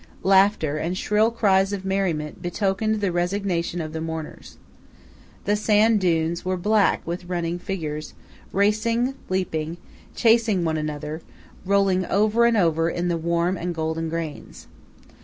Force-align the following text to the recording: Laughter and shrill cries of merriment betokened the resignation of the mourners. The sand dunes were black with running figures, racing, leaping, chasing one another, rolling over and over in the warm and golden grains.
Laughter 0.23 0.77
and 0.77 0.97
shrill 0.97 1.29
cries 1.29 1.71
of 1.71 1.85
merriment 1.85 2.41
betokened 2.41 3.01
the 3.01 3.11
resignation 3.11 3.79
of 3.79 3.93
the 3.93 4.01
mourners. 4.01 4.57
The 5.45 5.55
sand 5.55 5.99
dunes 6.01 6.43
were 6.43 6.57
black 6.57 7.05
with 7.05 7.25
running 7.25 7.59
figures, 7.59 8.15
racing, 8.51 9.13
leaping, 9.29 9.77
chasing 10.15 10.65
one 10.65 10.77
another, 10.77 11.21
rolling 11.65 12.07
over 12.07 12.45
and 12.47 12.57
over 12.57 12.89
in 12.89 13.09
the 13.09 13.17
warm 13.19 13.55
and 13.57 13.75
golden 13.75 14.09
grains. 14.09 14.65